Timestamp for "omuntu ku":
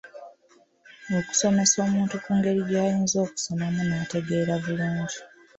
1.87-2.29